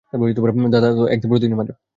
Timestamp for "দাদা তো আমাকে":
0.73-1.27